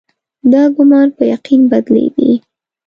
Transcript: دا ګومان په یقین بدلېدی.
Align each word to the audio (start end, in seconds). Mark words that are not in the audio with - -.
دا 0.51 0.63
ګومان 0.75 1.07
په 1.17 1.23
یقین 1.33 1.61
بدلېدی. 1.71 2.31